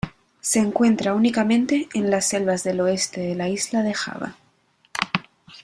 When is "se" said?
0.39-0.57